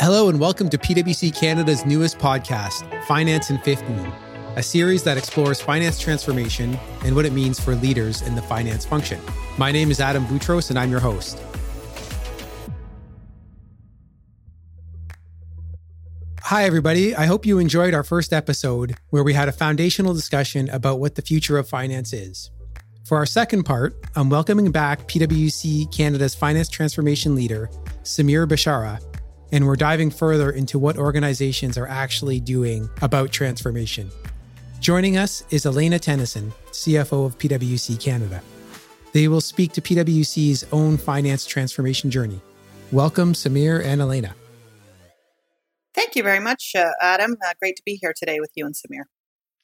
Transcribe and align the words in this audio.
Hello, 0.00 0.28
and 0.28 0.40
welcome 0.40 0.68
to 0.70 0.76
PwC 0.76 1.32
Canada's 1.32 1.86
newest 1.86 2.18
podcast, 2.18 2.82
Finance 3.04 3.50
in 3.50 3.58
15, 3.58 4.12
a 4.56 4.62
series 4.62 5.04
that 5.04 5.16
explores 5.16 5.60
finance 5.60 6.00
transformation 6.00 6.76
and 7.04 7.14
what 7.14 7.24
it 7.24 7.32
means 7.32 7.60
for 7.60 7.76
leaders 7.76 8.20
in 8.22 8.34
the 8.34 8.42
finance 8.42 8.84
function. 8.84 9.20
My 9.56 9.70
name 9.70 9.92
is 9.92 10.00
Adam 10.00 10.26
Boutros, 10.26 10.70
and 10.70 10.80
I'm 10.80 10.90
your 10.90 10.98
host. 10.98 11.40
Hi, 16.42 16.64
everybody. 16.64 17.14
I 17.14 17.26
hope 17.26 17.46
you 17.46 17.60
enjoyed 17.60 17.94
our 17.94 18.02
first 18.02 18.32
episode 18.32 18.96
where 19.10 19.22
we 19.22 19.32
had 19.32 19.48
a 19.48 19.52
foundational 19.52 20.12
discussion 20.12 20.68
about 20.70 20.98
what 20.98 21.14
the 21.14 21.22
future 21.22 21.56
of 21.56 21.68
finance 21.68 22.12
is. 22.12 22.50
For 23.04 23.16
our 23.16 23.26
second 23.26 23.62
part, 23.62 23.94
I'm 24.16 24.28
welcoming 24.28 24.72
back 24.72 25.06
PwC 25.06 25.94
Canada's 25.96 26.34
finance 26.34 26.68
transformation 26.68 27.36
leader, 27.36 27.70
Samir 28.02 28.48
Bishara, 28.48 29.00
and 29.52 29.66
we're 29.66 29.76
diving 29.76 30.10
further 30.10 30.50
into 30.50 30.78
what 30.78 30.96
organizations 30.96 31.78
are 31.78 31.86
actually 31.86 32.40
doing 32.40 32.88
about 33.02 33.32
transformation. 33.32 34.10
Joining 34.80 35.16
us 35.16 35.44
is 35.50 35.66
Elena 35.66 35.98
Tennyson, 35.98 36.52
CFO 36.70 37.26
of 37.26 37.38
PwC 37.38 37.98
Canada. 38.00 38.42
They 39.12 39.28
will 39.28 39.40
speak 39.40 39.72
to 39.72 39.80
PwC's 39.80 40.66
own 40.72 40.96
finance 40.96 41.46
transformation 41.46 42.10
journey. 42.10 42.40
Welcome, 42.92 43.32
Samir 43.32 43.84
and 43.84 44.00
Elena. 44.00 44.34
Thank 45.94 46.16
you 46.16 46.22
very 46.22 46.40
much, 46.40 46.72
uh, 46.76 46.90
Adam. 47.00 47.36
Uh, 47.44 47.54
great 47.60 47.76
to 47.76 47.82
be 47.86 47.98
here 48.00 48.12
today 48.16 48.40
with 48.40 48.50
you 48.56 48.66
and 48.66 48.74
Samir. 48.74 49.04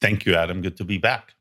Thank 0.01 0.25
you, 0.25 0.34
Adam. 0.34 0.62
Good 0.62 0.77
to 0.78 0.84
be 0.84 0.98
back. 0.98 1.34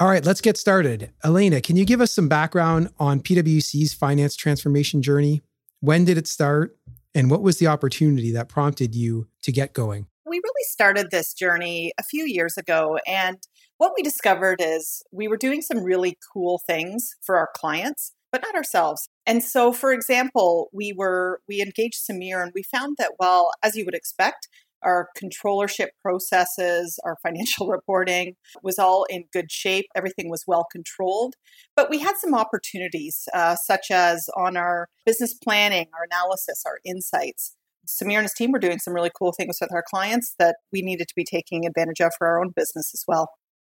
All 0.00 0.08
right, 0.08 0.24
let's 0.24 0.40
get 0.40 0.56
started. 0.56 1.12
Elena, 1.22 1.60
can 1.60 1.76
you 1.76 1.84
give 1.84 2.00
us 2.00 2.12
some 2.12 2.28
background 2.28 2.90
on 2.98 3.20
PwC's 3.20 3.94
finance 3.94 4.34
transformation 4.34 5.02
journey? 5.02 5.42
When 5.80 6.04
did 6.04 6.18
it 6.18 6.26
start? 6.26 6.76
And 7.14 7.30
what 7.30 7.42
was 7.42 7.58
the 7.58 7.68
opportunity 7.68 8.32
that 8.32 8.48
prompted 8.48 8.94
you 8.94 9.28
to 9.42 9.52
get 9.52 9.72
going? 9.72 10.06
We 10.26 10.36
really 10.36 10.64
started 10.64 11.10
this 11.10 11.32
journey 11.32 11.92
a 11.98 12.02
few 12.02 12.24
years 12.26 12.56
ago. 12.56 12.98
And 13.06 13.38
what 13.78 13.92
we 13.96 14.02
discovered 14.02 14.60
is 14.60 15.02
we 15.12 15.28
were 15.28 15.36
doing 15.36 15.62
some 15.62 15.82
really 15.82 16.16
cool 16.32 16.60
things 16.66 17.10
for 17.24 17.36
our 17.36 17.50
clients, 17.56 18.12
but 18.32 18.42
not 18.42 18.56
ourselves. 18.56 19.08
And 19.26 19.44
so, 19.44 19.72
for 19.72 19.92
example, 19.92 20.70
we 20.72 20.92
were, 20.96 21.40
we 21.48 21.62
engaged 21.62 22.00
Samir 22.08 22.42
and 22.42 22.52
we 22.54 22.64
found 22.64 22.96
that, 22.98 23.12
well, 23.18 23.52
as 23.62 23.76
you 23.76 23.84
would 23.84 23.94
expect, 23.94 24.48
our 24.84 25.08
controllership 25.20 25.88
processes, 26.02 26.98
our 27.04 27.16
financial 27.22 27.68
reporting 27.70 28.34
was 28.62 28.78
all 28.78 29.04
in 29.10 29.24
good 29.32 29.50
shape. 29.50 29.86
Everything 29.94 30.30
was 30.30 30.44
well 30.46 30.66
controlled. 30.70 31.34
But 31.76 31.90
we 31.90 31.98
had 31.98 32.16
some 32.18 32.34
opportunities, 32.34 33.26
uh, 33.34 33.56
such 33.56 33.90
as 33.90 34.28
on 34.36 34.56
our 34.56 34.88
business 35.04 35.34
planning, 35.34 35.86
our 35.94 36.04
analysis, 36.04 36.62
our 36.66 36.78
insights. 36.84 37.56
Samir 37.86 38.16
and 38.16 38.22
his 38.22 38.32
team 38.32 38.50
were 38.52 38.58
doing 38.58 38.78
some 38.78 38.94
really 38.94 39.10
cool 39.14 39.32
things 39.32 39.58
with 39.60 39.72
our 39.72 39.84
clients 39.88 40.34
that 40.38 40.56
we 40.72 40.80
needed 40.82 41.08
to 41.08 41.14
be 41.14 41.24
taking 41.24 41.66
advantage 41.66 42.00
of 42.00 42.12
for 42.16 42.26
our 42.26 42.40
own 42.40 42.50
business 42.54 42.92
as 42.94 43.04
well. 43.06 43.30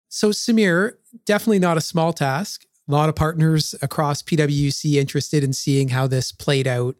So, 0.08 0.30
Samir, 0.30 0.92
definitely 1.24 1.58
not 1.58 1.76
a 1.76 1.80
small 1.80 2.12
task. 2.12 2.64
A 2.88 2.92
lot 2.92 3.08
of 3.08 3.16
partners 3.16 3.74
across 3.82 4.22
PwC 4.22 4.94
interested 4.94 5.42
in 5.42 5.52
seeing 5.52 5.88
how 5.88 6.06
this 6.06 6.30
played 6.30 6.68
out 6.68 6.94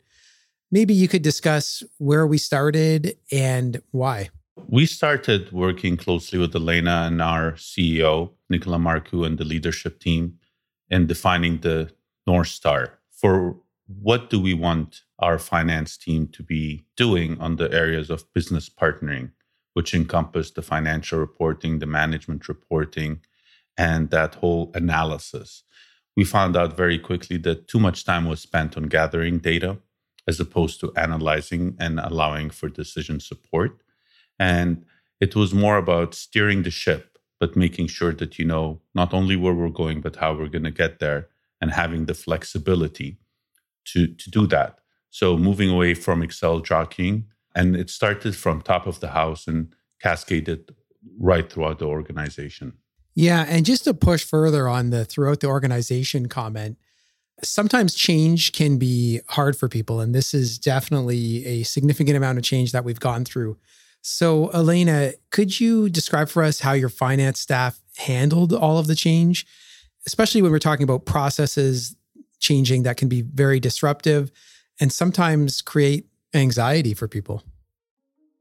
Maybe 0.70 0.94
you 0.94 1.06
could 1.06 1.22
discuss 1.22 1.82
where 1.98 2.26
we 2.26 2.38
started 2.38 3.16
and 3.30 3.80
why. 3.92 4.30
We 4.68 4.86
started 4.86 5.52
working 5.52 5.96
closely 5.96 6.38
with 6.38 6.54
Elena 6.56 7.04
and 7.06 7.22
our 7.22 7.52
CEO, 7.52 8.30
Nicola 8.50 8.78
Marcoux, 8.78 9.24
and 9.24 9.38
the 9.38 9.44
leadership 9.44 10.00
team 10.00 10.38
in 10.90 11.06
defining 11.06 11.58
the 11.58 11.92
North 12.26 12.48
Star 12.48 12.98
for 13.10 13.56
what 13.86 14.30
do 14.30 14.40
we 14.40 14.54
want 14.54 15.02
our 15.20 15.38
finance 15.38 15.96
team 15.96 16.26
to 16.28 16.42
be 16.42 16.84
doing 16.96 17.40
on 17.40 17.56
the 17.56 17.72
areas 17.72 18.10
of 18.10 18.32
business 18.32 18.68
partnering, 18.68 19.30
which 19.74 19.94
encompass 19.94 20.50
the 20.50 20.62
financial 20.62 21.20
reporting, 21.20 21.78
the 21.78 21.86
management 21.86 22.48
reporting, 22.48 23.20
and 23.78 24.10
that 24.10 24.34
whole 24.36 24.72
analysis. 24.74 25.62
We 26.16 26.24
found 26.24 26.56
out 26.56 26.76
very 26.76 26.98
quickly 26.98 27.36
that 27.38 27.68
too 27.68 27.78
much 27.78 28.04
time 28.04 28.24
was 28.24 28.40
spent 28.40 28.76
on 28.76 28.84
gathering 28.84 29.38
data 29.38 29.78
as 30.26 30.40
opposed 30.40 30.80
to 30.80 30.92
analyzing 30.96 31.76
and 31.78 32.00
allowing 32.00 32.50
for 32.50 32.68
decision 32.68 33.20
support. 33.20 33.80
And 34.38 34.84
it 35.20 35.36
was 35.36 35.54
more 35.54 35.78
about 35.78 36.14
steering 36.14 36.62
the 36.62 36.70
ship, 36.70 37.18
but 37.40 37.56
making 37.56 37.86
sure 37.86 38.12
that 38.12 38.38
you 38.38 38.44
know 38.44 38.80
not 38.94 39.14
only 39.14 39.36
where 39.36 39.54
we're 39.54 39.68
going, 39.68 40.00
but 40.00 40.16
how 40.16 40.34
we're 40.34 40.48
going 40.48 40.64
to 40.64 40.70
get 40.70 40.98
there 40.98 41.28
and 41.60 41.70
having 41.70 42.06
the 42.06 42.14
flexibility 42.14 43.18
to, 43.86 44.08
to 44.08 44.30
do 44.30 44.46
that. 44.48 44.78
So 45.10 45.38
moving 45.38 45.70
away 45.70 45.94
from 45.94 46.22
Excel 46.22 46.60
jockeying, 46.60 47.26
and 47.54 47.74
it 47.74 47.88
started 47.88 48.36
from 48.36 48.60
top 48.60 48.86
of 48.86 49.00
the 49.00 49.08
house 49.08 49.46
and 49.46 49.74
cascaded 50.02 50.74
right 51.18 51.50
throughout 51.50 51.78
the 51.78 51.86
organization. 51.86 52.74
Yeah. 53.14 53.46
And 53.48 53.64
just 53.64 53.84
to 53.84 53.94
push 53.94 54.24
further 54.24 54.68
on 54.68 54.90
the 54.90 55.06
throughout 55.06 55.40
the 55.40 55.46
organization 55.46 56.28
comment, 56.28 56.76
sometimes 57.42 57.94
change 57.94 58.52
can 58.52 58.78
be 58.78 59.20
hard 59.28 59.56
for 59.56 59.68
people. 59.68 60.00
And 60.00 60.14
this 60.14 60.32
is 60.32 60.58
definitely 60.58 61.44
a 61.46 61.62
significant 61.64 62.16
amount 62.16 62.38
of 62.38 62.44
change 62.44 62.72
that 62.72 62.84
we've 62.84 63.00
gone 63.00 63.24
through. 63.24 63.56
So, 64.02 64.48
Elena, 64.50 65.12
could 65.30 65.58
you 65.58 65.88
describe 65.88 66.28
for 66.28 66.42
us 66.42 66.60
how 66.60 66.72
your 66.72 66.88
finance 66.88 67.40
staff 67.40 67.80
handled 67.96 68.52
all 68.52 68.78
of 68.78 68.86
the 68.86 68.94
change, 68.94 69.46
especially 70.06 70.42
when 70.42 70.52
we're 70.52 70.58
talking 70.60 70.84
about 70.84 71.06
processes 71.06 71.96
changing 72.38 72.84
that 72.84 72.96
can 72.96 73.08
be 73.08 73.22
very 73.22 73.58
disruptive 73.58 74.30
and 74.78 74.92
sometimes 74.92 75.60
create 75.60 76.06
anxiety 76.34 76.94
for 76.94 77.08
people? 77.08 77.42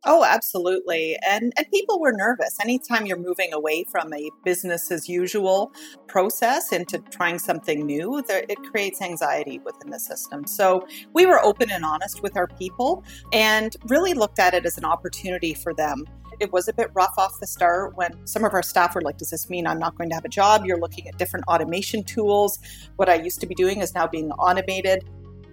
Oh, 0.08 0.24
absolutely. 0.24 1.18
And 1.28 1.52
and 1.58 1.68
people 1.72 2.00
were 2.00 2.14
nervous. 2.14 2.58
Anytime 2.62 3.08
you're 3.08 3.18
moving 3.18 3.52
away 3.54 3.86
from 3.86 4.14
a 4.14 4.30
business 4.44 4.92
as 4.92 5.10
usual 5.10 5.72
process 6.08 6.72
into 6.72 7.00
trying 7.10 7.40
something 7.40 7.86
new, 7.86 8.22
there, 8.28 8.44
it 8.48 8.62
creates 8.72 9.02
anxiety 9.02 9.60
within 9.60 9.90
the 9.90 10.00
system. 10.00 10.46
So 10.46 10.88
we 11.14 11.26
were 11.26 11.44
open 11.44 11.72
and 11.72 11.84
honest 11.84 12.22
with 12.22 12.38
our 12.38 12.48
people 12.48 13.04
and 13.34 13.76
really 13.88 14.14
looked 14.14 14.38
at 14.38 14.54
it 14.54 14.66
as 14.66 14.78
an 14.78 14.86
opportunity 14.86 15.56
for 15.56 15.74
them. 15.74 16.06
It 16.40 16.54
was 16.54 16.68
a 16.68 16.74
bit 16.74 16.92
rough 16.94 17.16
off 17.18 17.40
the 17.40 17.48
start 17.48 17.96
when 17.98 18.12
some 18.28 18.44
of 18.44 18.54
our 18.54 18.62
staff 18.62 18.94
were 18.94 19.02
like, 19.02 19.18
Does 19.18 19.32
this 19.32 19.50
mean 19.50 19.66
I'm 19.66 19.80
not 19.80 19.98
going 19.98 20.10
to 20.10 20.16
have 20.16 20.26
a 20.26 20.30
job? 20.30 20.66
You're 20.66 20.80
looking 20.80 21.08
at 21.08 21.18
different 21.18 21.48
automation 21.48 22.04
tools. 22.04 22.60
What 22.98 23.10
I 23.10 23.16
used 23.16 23.40
to 23.42 23.48
be 23.48 23.56
doing 23.56 23.82
is 23.82 23.96
now 23.96 24.06
being 24.06 24.30
automated. 24.34 25.04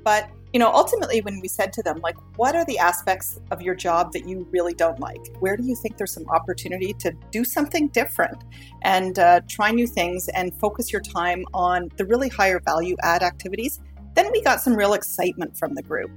But 0.05 0.29
you 0.53 0.59
know, 0.59 0.71
ultimately, 0.71 1.21
when 1.23 1.41
we 1.41 1.49
said 1.49 1.73
to 1.75 1.83
them, 1.83 1.99
like, 2.03 2.17
what 2.37 2.55
are 2.55 2.65
the 2.67 2.79
aspects 2.79 3.41
of 3.51 3.63
your 3.63 3.75
job 3.75 4.13
that 4.13 4.29
you 4.29 4.47
really 4.51 4.75
don't 4.75 5.01
like? 5.01 5.21
Where 5.41 5.57
do 5.57 5.65
you 5.65 5.75
think 5.75 5.97
there's 5.97 6.13
some 6.13 6.29
opportunity 6.29 6.93
to 6.95 7.13
do 7.31 7.45
something 7.45 7.89
different 7.89 8.45
and 8.83 9.19
uh, 9.19 9.41
try 9.49 9.71
new 9.71 9.87
things 9.87 10.29
and 10.29 10.55
focus 10.61 10.93
your 10.93 11.01
time 11.01 11.45
on 11.55 11.89
the 11.97 12.05
really 12.05 12.29
higher 12.29 12.61
value 12.61 12.97
add 13.03 13.23
activities? 13.23 13.81
Then 14.15 14.31
we 14.31 14.43
got 14.43 14.61
some 14.61 14.75
real 14.75 14.93
excitement 14.93 15.57
from 15.57 15.75
the 15.75 15.83
group 15.83 16.11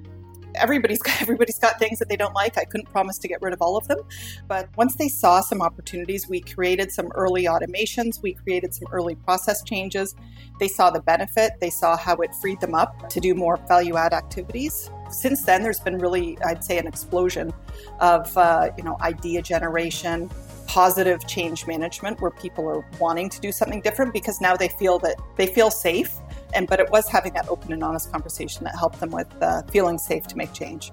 everybody's 0.58 1.02
got 1.04 1.22
everybody's 1.22 1.60
got 1.60 1.80
things 1.80 2.00
that 2.00 2.10
they 2.10 2.18
don't 2.18 2.34
like. 2.34 2.58
I 2.58 2.66
couldn't 2.66 2.92
promise 2.92 3.18
to 3.20 3.28
get 3.28 3.42
rid 3.42 3.54
of 3.54 3.62
all 3.62 3.78
of 3.78 3.88
them, 3.88 4.00
but 4.48 4.70
once 4.76 4.96
they 4.96 5.08
saw 5.08 5.42
some 5.42 5.62
opportunities, 5.62 6.28
we 6.28 6.42
created 6.42 6.92
some 6.92 7.12
early 7.16 7.46
automations, 7.46 8.22
we 8.22 8.34
created 8.34 8.74
some 8.74 8.88
early 8.92 9.16
process 9.16 9.64
changes. 9.64 10.16
They 10.60 10.68
saw 10.68 10.90
the 10.90 11.02
benefit, 11.02 11.54
they 11.60 11.70
saw 11.70 11.98
how 11.98 12.16
it 12.18 12.34
freed 12.36 12.62
them 12.62 12.76
up 12.76 13.10
to 13.10 13.20
do 13.20 13.36
more 13.36 13.58
value 13.68 13.96
add 13.98 14.14
activities. 14.14 14.90
Since 15.10 15.44
then, 15.44 15.62
there's 15.64 15.80
been 15.80 16.00
really, 16.00 16.38
I'd 16.46 16.64
say, 16.64 16.78
an 16.78 16.88
explosion 16.88 17.54
of 18.00 18.36
uh, 18.38 18.72
you 18.78 18.84
know 18.84 18.98
idea 19.02 19.42
generation, 19.42 20.30
positive 20.68 21.28
change 21.28 21.68
management, 21.68 22.22
where 22.22 22.32
people 22.32 22.68
are 22.68 22.86
wanting 23.00 23.30
to 23.30 23.40
do 23.40 23.52
something 23.52 23.82
different 23.82 24.14
because 24.14 24.42
now 24.42 24.56
they 24.56 24.70
feel 24.70 25.00
that 25.00 25.16
they 25.36 25.48
feel 25.48 25.70
safe 25.70 26.12
and 26.56 26.68
but 26.68 26.80
it 26.80 26.90
was 26.90 27.08
having 27.08 27.34
that 27.34 27.48
open 27.50 27.74
and 27.74 27.84
honest 27.84 28.12
conversation 28.12 28.64
that 28.64 28.76
helped 28.76 29.00
them 29.00 29.12
with 29.12 29.28
uh, 29.42 29.62
feeling 29.64 29.98
safe 29.98 30.26
to 30.28 30.38
make 30.38 30.54
change. 30.54 30.92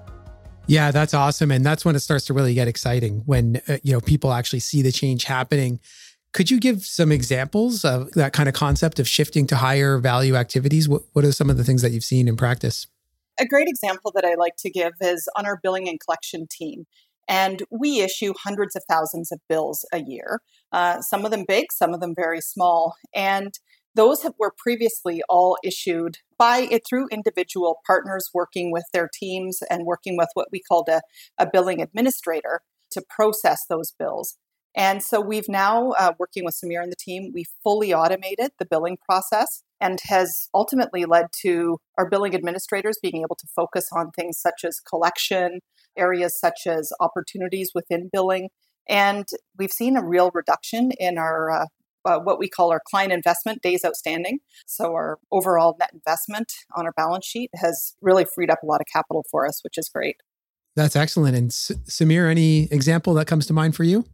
Yeah, 0.67 0.91
that's 0.91 1.13
awesome, 1.13 1.51
and 1.51 1.65
that's 1.65 1.83
when 1.83 1.95
it 1.95 1.99
starts 1.99 2.25
to 2.25 2.33
really 2.33 2.53
get 2.53 2.67
exciting 2.67 3.23
when 3.25 3.61
uh, 3.67 3.77
you 3.83 3.93
know 3.93 3.99
people 3.99 4.31
actually 4.31 4.59
see 4.59 4.81
the 4.81 4.91
change 4.91 5.25
happening. 5.25 5.79
Could 6.33 6.49
you 6.49 6.59
give 6.59 6.83
some 6.83 7.11
examples 7.11 7.85
of 7.85 8.11
that 8.13 8.33
kind 8.33 8.49
of 8.49 8.55
concept 8.55 8.99
of 8.99 9.07
shifting 9.07 9.45
to 9.47 9.55
higher 9.55 9.99
value 9.99 10.35
activities? 10.35 10.89
What, 10.89 11.03
what 11.13 11.23
are 11.23 11.31
some 11.31 11.49
of 11.49 11.57
the 11.57 11.63
things 11.63 11.83
that 11.83 11.91
you've 11.91 12.03
seen 12.03 12.27
in 12.27 12.35
practice? 12.35 12.87
A 13.39 13.45
great 13.45 13.67
example 13.67 14.11
that 14.15 14.25
I 14.25 14.33
like 14.33 14.55
to 14.59 14.71
give 14.71 14.93
is 14.99 15.27
on 15.35 15.45
our 15.45 15.59
billing 15.61 15.87
and 15.87 15.99
collection 15.99 16.47
team. 16.49 16.85
And 17.27 17.61
we 17.69 18.01
issue 18.01 18.33
hundreds 18.43 18.75
of 18.75 18.83
thousands 18.89 19.31
of 19.31 19.39
bills 19.47 19.85
a 19.93 20.01
year, 20.01 20.41
uh, 20.71 21.01
some 21.01 21.23
of 21.23 21.31
them 21.31 21.45
big, 21.47 21.71
some 21.71 21.93
of 21.93 21.99
them 21.99 22.13
very 22.15 22.41
small. 22.41 22.95
And 23.15 23.53
those 23.95 24.23
have, 24.23 24.33
were 24.39 24.53
previously 24.57 25.21
all 25.29 25.57
issued 25.63 26.17
by 26.37 26.67
it 26.69 26.83
through 26.87 27.07
individual 27.11 27.79
partners 27.85 28.29
working 28.33 28.71
with 28.71 28.85
their 28.93 29.09
teams 29.13 29.59
and 29.69 29.85
working 29.85 30.17
with 30.17 30.29
what 30.33 30.47
we 30.51 30.61
called 30.61 30.89
a, 30.89 31.01
a 31.37 31.47
billing 31.51 31.81
administrator 31.81 32.61
to 32.91 33.03
process 33.09 33.65
those 33.69 33.91
bills. 33.97 34.37
And 34.75 35.03
so 35.03 35.21
we've 35.21 35.47
now, 35.47 35.91
uh, 35.91 36.13
working 36.17 36.43
with 36.43 36.55
Samir 36.55 36.81
and 36.81 36.91
the 36.91 36.97
team, 36.97 37.31
we 37.33 37.45
fully 37.63 37.93
automated 37.93 38.51
the 38.57 38.65
billing 38.65 38.97
process 39.07 39.63
and 39.79 39.99
has 40.05 40.49
ultimately 40.53 41.05
led 41.05 41.27
to 41.41 41.77
our 41.97 42.09
billing 42.09 42.33
administrators 42.33 42.97
being 43.01 43.17
able 43.17 43.35
to 43.35 43.47
focus 43.55 43.87
on 43.91 44.09
things 44.11 44.39
such 44.39 44.63
as 44.63 44.79
collection, 44.79 45.59
areas 45.95 46.39
such 46.39 46.61
as 46.65 46.91
opportunities 46.99 47.71
within 47.75 48.09
billing. 48.11 48.49
And 48.89 49.25
we've 49.57 49.71
seen 49.71 49.95
a 49.95 50.05
real 50.05 50.31
reduction 50.33 50.91
in 50.99 51.17
our 51.17 51.51
uh, 51.51 51.65
uh, 52.05 52.19
what 52.19 52.39
we 52.39 52.49
call 52.49 52.71
our 52.71 52.81
client 52.89 53.11
investment 53.11 53.61
days 53.61 53.83
outstanding. 53.85 54.39
So 54.65 54.93
our 54.93 55.19
overall 55.31 55.75
net 55.79 55.91
investment 55.93 56.51
on 56.75 56.85
our 56.85 56.93
balance 56.93 57.25
sheet 57.25 57.49
has 57.55 57.95
really 58.01 58.25
freed 58.25 58.49
up 58.49 58.59
a 58.63 58.65
lot 58.65 58.81
of 58.81 58.87
capital 58.91 59.25
for 59.29 59.47
us, 59.47 59.63
which 59.63 59.77
is 59.77 59.89
great. 59.89 60.17
That's 60.75 60.95
excellent. 60.95 61.35
And 61.35 61.49
S- 61.49 61.71
Samir, 61.85 62.29
any 62.29 62.63
example 62.71 63.13
that 63.15 63.27
comes 63.27 63.45
to 63.47 63.53
mind 63.53 63.75
for 63.75 63.83
you? 63.83 64.05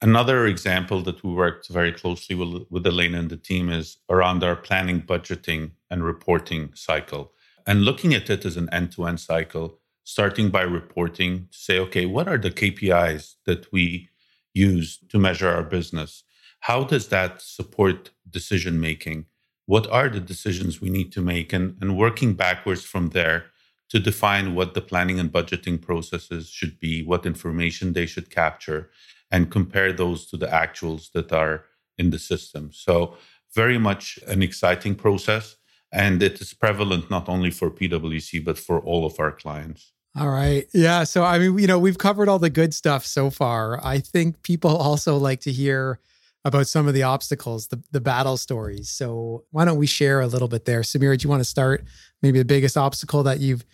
Another 0.00 0.46
example 0.46 1.02
that 1.02 1.24
we 1.24 1.32
worked 1.32 1.68
very 1.68 1.92
closely 1.92 2.36
with, 2.36 2.66
with 2.70 2.86
Elena 2.86 3.18
and 3.18 3.30
the 3.30 3.36
team 3.36 3.70
is 3.70 3.98
around 4.10 4.44
our 4.44 4.56
planning, 4.56 5.00
budgeting, 5.00 5.72
and 5.90 6.04
reporting 6.04 6.70
cycle. 6.74 7.32
And 7.66 7.84
looking 7.84 8.12
at 8.12 8.28
it 8.28 8.44
as 8.44 8.56
an 8.56 8.68
end 8.70 8.92
to 8.92 9.06
end 9.06 9.20
cycle, 9.20 9.80
starting 10.04 10.50
by 10.50 10.62
reporting 10.62 11.48
to 11.50 11.58
say, 11.58 11.78
okay, 11.78 12.04
what 12.04 12.28
are 12.28 12.36
the 12.36 12.50
KPIs 12.50 13.36
that 13.46 13.72
we 13.72 14.10
use 14.52 14.98
to 15.08 15.18
measure 15.18 15.48
our 15.48 15.62
business? 15.62 16.24
How 16.64 16.82
does 16.82 17.08
that 17.08 17.42
support 17.42 18.10
decision 18.30 18.80
making? 18.80 19.26
What 19.66 19.86
are 19.90 20.08
the 20.08 20.18
decisions 20.18 20.80
we 20.80 20.88
need 20.88 21.12
to 21.12 21.20
make? 21.20 21.52
And, 21.52 21.76
and 21.82 21.98
working 21.98 22.32
backwards 22.32 22.82
from 22.82 23.10
there 23.10 23.44
to 23.90 24.00
define 24.00 24.54
what 24.54 24.72
the 24.72 24.80
planning 24.80 25.20
and 25.20 25.30
budgeting 25.30 25.78
processes 25.78 26.48
should 26.48 26.80
be, 26.80 27.02
what 27.02 27.26
information 27.26 27.92
they 27.92 28.06
should 28.06 28.30
capture, 28.30 28.88
and 29.30 29.50
compare 29.50 29.92
those 29.92 30.24
to 30.28 30.38
the 30.38 30.46
actuals 30.46 31.12
that 31.12 31.32
are 31.32 31.66
in 31.98 32.08
the 32.08 32.18
system. 32.18 32.70
So, 32.72 33.18
very 33.54 33.76
much 33.76 34.18
an 34.26 34.42
exciting 34.42 34.94
process. 34.94 35.56
And 35.92 36.22
it 36.22 36.40
is 36.40 36.54
prevalent 36.54 37.10
not 37.10 37.28
only 37.28 37.50
for 37.50 37.70
PwC, 37.70 38.42
but 38.42 38.58
for 38.58 38.80
all 38.80 39.04
of 39.04 39.20
our 39.20 39.32
clients. 39.32 39.92
All 40.16 40.30
right. 40.30 40.66
Yeah. 40.72 41.04
So, 41.04 41.24
I 41.24 41.38
mean, 41.38 41.58
you 41.58 41.66
know, 41.66 41.78
we've 41.78 41.98
covered 41.98 42.30
all 42.30 42.38
the 42.38 42.48
good 42.48 42.72
stuff 42.72 43.04
so 43.04 43.28
far. 43.28 43.84
I 43.84 43.98
think 43.98 44.42
people 44.42 44.74
also 44.88 45.18
like 45.18 45.40
to 45.40 45.52
hear 45.52 46.00
about 46.44 46.66
some 46.66 46.86
of 46.86 46.94
the 46.94 47.02
obstacles, 47.02 47.68
the, 47.68 47.82
the 47.90 48.00
battle 48.00 48.36
stories. 48.36 48.90
So, 48.90 49.44
why 49.50 49.64
don't 49.64 49.78
we 49.78 49.86
share 49.86 50.20
a 50.20 50.26
little 50.26 50.48
bit 50.48 50.64
there? 50.64 50.82
Samira, 50.82 51.16
do 51.16 51.24
you 51.24 51.30
want 51.30 51.40
to 51.40 51.48
start 51.48 51.84
maybe 52.22 52.38
the 52.38 52.44
biggest 52.44 52.76
obstacle 52.76 53.22
that 53.22 53.40
you've 53.40 53.64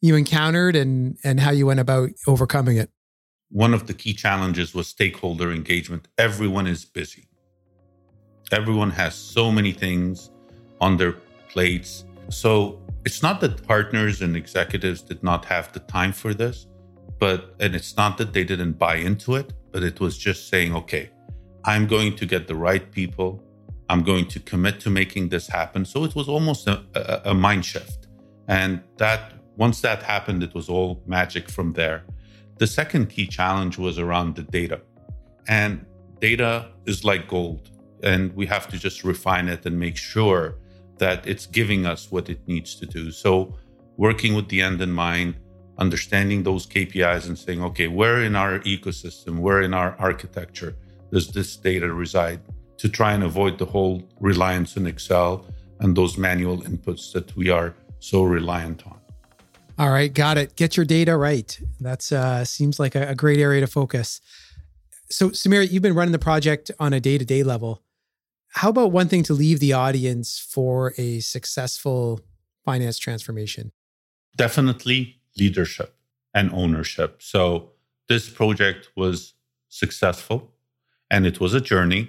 you 0.00 0.16
encountered 0.16 0.76
and 0.76 1.16
and 1.24 1.40
how 1.40 1.50
you 1.50 1.66
went 1.66 1.80
about 1.80 2.10
overcoming 2.26 2.76
it? 2.76 2.90
One 3.50 3.74
of 3.74 3.86
the 3.86 3.94
key 3.94 4.14
challenges 4.14 4.74
was 4.74 4.88
stakeholder 4.88 5.52
engagement. 5.52 6.08
Everyone 6.18 6.66
is 6.66 6.84
busy. 6.84 7.28
Everyone 8.52 8.90
has 8.90 9.14
so 9.14 9.50
many 9.50 9.72
things 9.72 10.30
on 10.80 10.96
their 10.96 11.12
plates. 11.48 12.04
So, 12.30 12.80
it's 13.04 13.22
not 13.22 13.40
that 13.42 13.66
partners 13.66 14.22
and 14.22 14.34
executives 14.34 15.02
did 15.02 15.22
not 15.22 15.44
have 15.44 15.72
the 15.72 15.80
time 15.80 16.12
for 16.12 16.32
this, 16.32 16.66
but, 17.18 17.54
and 17.60 17.74
it's 17.74 17.96
not 17.98 18.16
that 18.16 18.32
they 18.32 18.44
didn't 18.44 18.78
buy 18.78 18.96
into 18.96 19.34
it, 19.34 19.52
but 19.72 19.82
it 19.82 20.00
was 20.00 20.16
just 20.16 20.48
saying, 20.48 20.74
okay, 20.74 21.10
I'm 21.64 21.86
going 21.86 22.14
to 22.16 22.26
get 22.26 22.46
the 22.46 22.54
right 22.54 22.90
people. 22.90 23.42
I'm 23.88 24.02
going 24.02 24.26
to 24.28 24.40
commit 24.40 24.80
to 24.80 24.90
making 24.90 25.28
this 25.30 25.48
happen. 25.48 25.84
So 25.84 26.04
it 26.04 26.14
was 26.14 26.28
almost 26.28 26.66
a, 26.66 26.84
a, 26.94 27.30
a 27.30 27.34
mind 27.34 27.64
shift. 27.64 28.06
And 28.48 28.82
that, 28.98 29.32
once 29.56 29.80
that 29.80 30.02
happened, 30.02 30.42
it 30.42 30.54
was 30.54 30.68
all 30.68 31.02
magic 31.06 31.48
from 31.48 31.72
there. 31.72 32.04
The 32.58 32.66
second 32.66 33.06
key 33.10 33.26
challenge 33.26 33.78
was 33.78 33.98
around 33.98 34.36
the 34.36 34.42
data. 34.42 34.80
And 35.48 35.84
data 36.20 36.70
is 36.86 37.04
like 37.04 37.28
gold, 37.28 37.70
and 38.02 38.34
we 38.34 38.46
have 38.46 38.68
to 38.68 38.78
just 38.78 39.04
refine 39.04 39.48
it 39.48 39.66
and 39.66 39.78
make 39.78 39.96
sure 39.96 40.56
that 40.98 41.26
it's 41.26 41.46
giving 41.46 41.86
us 41.86 42.10
what 42.10 42.28
it 42.28 42.40
needs 42.46 42.74
to 42.76 42.86
do. 42.86 43.10
So, 43.10 43.56
working 43.96 44.34
with 44.34 44.48
the 44.48 44.60
end 44.62 44.80
in 44.80 44.92
mind, 44.92 45.34
understanding 45.78 46.42
those 46.42 46.66
KPIs 46.66 47.26
and 47.26 47.38
saying, 47.38 47.62
okay, 47.62 47.88
where 47.88 48.22
in 48.22 48.36
our 48.36 48.60
ecosystem, 48.60 49.38
where 49.40 49.60
in 49.62 49.74
our 49.74 49.96
architecture 49.98 50.76
does 51.14 51.28
this 51.28 51.56
data 51.56 51.88
reside 51.92 52.40
to 52.76 52.88
try 52.88 53.12
and 53.14 53.22
avoid 53.22 53.54
the 53.58 53.64
whole 53.74 53.96
reliance 54.20 54.76
on 54.76 54.86
Excel 54.86 55.46
and 55.80 55.96
those 55.96 56.18
manual 56.18 56.58
inputs 56.62 57.12
that 57.12 57.34
we 57.36 57.46
are 57.48 57.74
so 58.00 58.22
reliant 58.22 58.86
on. 58.86 58.98
All 59.78 59.90
right, 59.90 60.12
got 60.12 60.36
it. 60.38 60.56
Get 60.56 60.76
your 60.76 60.86
data 60.86 61.16
right. 61.16 61.50
That's 61.80 62.12
uh, 62.12 62.44
seems 62.44 62.78
like 62.78 62.94
a, 62.94 63.08
a 63.08 63.14
great 63.14 63.40
area 63.40 63.60
to 63.60 63.66
focus. 63.66 64.20
So, 65.10 65.30
Samir, 65.30 65.70
you've 65.70 65.82
been 65.82 65.94
running 65.94 66.12
the 66.12 66.26
project 66.30 66.70
on 66.78 66.92
a 66.92 67.00
day 67.00 67.16
to 67.18 67.24
day 67.24 67.42
level 67.42 67.84
how 68.54 68.68
about 68.68 68.92
one 68.92 69.08
thing 69.08 69.24
to 69.24 69.34
leave 69.34 69.58
the 69.58 69.72
audience 69.72 70.38
for 70.38 70.94
a 70.96 71.18
successful 71.20 72.20
finance 72.64 72.98
transformation? 72.98 73.72
Definitely 74.36 75.20
leadership 75.36 75.96
and 76.32 76.52
ownership. 76.52 77.20
So, 77.20 77.70
this 78.08 78.28
project 78.28 78.90
was 78.96 79.34
successful 79.70 80.53
and 81.14 81.26
it 81.26 81.38
was 81.38 81.54
a 81.54 81.66
journey 81.72 82.02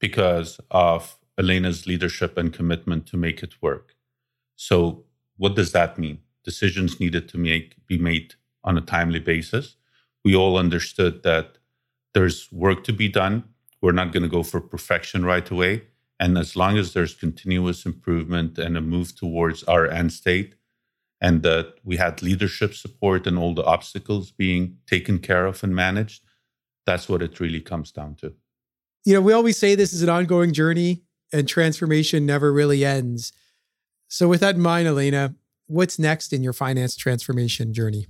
because 0.00 0.60
of 0.70 1.16
Elena's 1.38 1.86
leadership 1.86 2.36
and 2.36 2.52
commitment 2.52 3.06
to 3.06 3.16
make 3.16 3.42
it 3.42 3.54
work. 3.62 3.94
So, 4.56 5.04
what 5.36 5.54
does 5.54 5.72
that 5.72 5.98
mean? 5.98 6.18
Decisions 6.44 7.00
needed 7.00 7.28
to 7.30 7.38
make, 7.38 7.68
be 7.86 7.98
made 7.98 8.34
on 8.64 8.76
a 8.76 8.88
timely 8.94 9.20
basis. 9.20 9.76
We 10.24 10.34
all 10.34 10.58
understood 10.64 11.22
that 11.22 11.58
there's 12.14 12.38
work 12.52 12.84
to 12.84 12.92
be 12.92 13.08
done 13.08 13.44
we're 13.80 13.92
not 13.92 14.12
going 14.12 14.22
to 14.22 14.28
go 14.28 14.42
for 14.42 14.60
perfection 14.60 15.24
right 15.24 15.48
away. 15.50 15.82
And 16.20 16.36
as 16.36 16.56
long 16.56 16.76
as 16.76 16.92
there's 16.92 17.14
continuous 17.14 17.86
improvement 17.86 18.58
and 18.58 18.76
a 18.76 18.80
move 18.80 19.14
towards 19.14 19.62
our 19.64 19.86
end 19.86 20.12
state, 20.12 20.54
and 21.20 21.42
that 21.42 21.74
we 21.82 21.96
had 21.96 22.22
leadership 22.22 22.74
support 22.74 23.26
and 23.26 23.38
all 23.38 23.54
the 23.54 23.64
obstacles 23.64 24.30
being 24.30 24.78
taken 24.86 25.18
care 25.18 25.46
of 25.46 25.64
and 25.64 25.74
managed, 25.74 26.22
that's 26.88 27.08
what 27.08 27.22
it 27.22 27.38
really 27.38 27.60
comes 27.60 27.92
down 27.92 28.14
to. 28.16 28.32
You 29.04 29.14
know, 29.14 29.20
we 29.20 29.32
always 29.32 29.58
say 29.58 29.74
this 29.74 29.92
is 29.92 30.02
an 30.02 30.08
ongoing 30.08 30.52
journey 30.52 31.02
and 31.32 31.46
transformation 31.46 32.24
never 32.24 32.52
really 32.52 32.84
ends. 32.84 33.32
So, 34.08 34.26
with 34.26 34.40
that 34.40 34.54
in 34.54 34.62
mind, 34.62 34.88
Elena, 34.88 35.34
what's 35.66 35.98
next 35.98 36.32
in 36.32 36.42
your 36.42 36.54
finance 36.54 36.96
transformation 36.96 37.74
journey? 37.74 38.06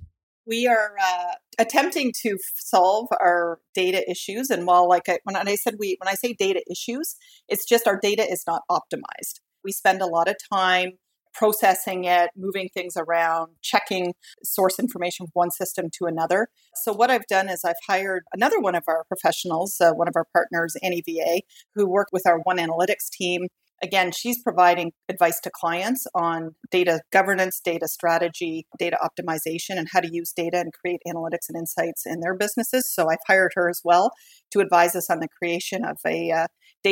we 0.48 0.66
are 0.66 0.94
uh, 0.98 1.34
attempting 1.58 2.12
to 2.22 2.38
solve 2.54 3.06
our 3.20 3.60
data 3.74 4.10
issues. 4.10 4.48
And 4.48 4.66
while, 4.66 4.88
like 4.88 5.08
I, 5.08 5.18
when 5.24 5.36
I 5.36 5.54
said 5.56 5.76
we, 5.78 5.96
when 6.00 6.08
I 6.08 6.14
say 6.14 6.32
data 6.32 6.62
issues, 6.70 7.16
it's 7.48 7.66
just 7.66 7.86
our 7.86 8.00
data 8.00 8.26
is 8.28 8.44
not 8.46 8.62
optimized. 8.70 9.40
We 9.62 9.72
spend 9.72 10.00
a 10.00 10.06
lot 10.06 10.26
of 10.26 10.36
time 10.50 10.92
processing 11.38 12.04
it, 12.04 12.30
moving 12.36 12.68
things 12.74 12.94
around, 12.96 13.52
checking 13.62 14.14
source 14.42 14.78
information 14.78 15.26
from 15.26 15.30
one 15.34 15.50
system 15.52 15.86
to 15.98 16.06
another. 16.06 16.48
So, 16.82 16.92
what 16.92 17.10
I've 17.10 17.26
done 17.28 17.48
is 17.48 17.62
I've 17.64 17.74
hired 17.88 18.24
another 18.34 18.58
one 18.58 18.74
of 18.74 18.82
our 18.88 19.04
professionals, 19.04 19.76
uh, 19.80 19.92
one 19.92 20.08
of 20.08 20.14
our 20.16 20.26
partners, 20.32 20.74
NEVA, 20.82 21.42
who 21.74 21.88
work 21.88 22.08
with 22.12 22.26
our 22.26 22.40
One 22.40 22.58
Analytics 22.58 23.08
team 23.12 23.46
Again, 23.80 24.10
she's 24.10 24.42
providing 24.42 24.92
advice 25.08 25.38
to 25.44 25.50
clients 25.54 26.04
on 26.12 26.56
data 26.72 27.00
governance, 27.12 27.60
data 27.64 27.86
strategy, 27.86 28.66
data 28.76 28.98
optimization, 29.00 29.78
and 29.78 29.86
how 29.92 30.00
to 30.00 30.12
use 30.12 30.32
data 30.32 30.58
and 30.58 30.72
create 30.72 31.00
analytics 31.06 31.48
and 31.48 31.56
insights 31.56 32.04
in 32.04 32.18
their 32.20 32.34
businesses. 32.34 32.92
So 32.92 33.08
I've 33.08 33.18
hired 33.28 33.52
her 33.54 33.68
as 33.70 33.80
well 33.84 34.10
to 34.50 34.60
advise 34.60 34.96
us 34.96 35.08
on 35.08 35.20
the 35.20 35.28
creation 35.28 35.84
of 35.84 35.98
a 36.04 36.30
uh, 36.30 36.46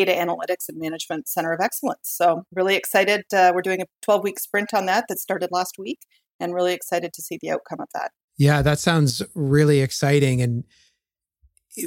data 0.05 0.13
analytics 0.13 0.69
and 0.69 0.79
management 0.79 1.29
center 1.29 1.53
of 1.53 1.61
excellence. 1.61 2.01
So 2.03 2.43
really 2.55 2.75
excited. 2.75 3.25
Uh, 3.33 3.53
we're 3.55 3.63
doing 3.63 3.81
a 3.81 3.87
12 4.03 4.23
week 4.23 4.39
sprint 4.39 4.75
on 4.75 4.87
that 4.87 5.07
that 5.09 5.19
started 5.19 5.49
last 5.53 5.77
week, 5.79 6.01
and 6.39 6.55
really 6.55 6.75
excited 6.75 7.13
to 7.15 7.23
see 7.23 7.39
the 7.41 7.51
outcome 7.51 7.81
of 7.81 7.89
that. 7.95 8.11
Yeah, 8.37 8.61
that 8.63 8.79
sounds 8.79 9.23
really 9.35 9.81
exciting. 9.81 10.43
And 10.43 10.65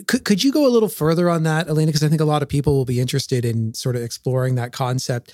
could, 0.07 0.23
could 0.25 0.43
you 0.43 0.51
go 0.51 0.65
a 0.65 0.69
little 0.69 0.89
further 0.89 1.29
on 1.29 1.43
that, 1.43 1.67
Elena? 1.67 1.87
Because 1.87 2.03
I 2.03 2.09
think 2.09 2.21
a 2.21 2.25
lot 2.25 2.41
of 2.41 2.49
people 2.49 2.73
will 2.73 2.85
be 2.85 2.99
interested 2.99 3.45
in 3.45 3.73
sort 3.75 3.95
of 3.95 4.01
exploring 4.01 4.55
that 4.55 4.71
concept. 4.71 5.33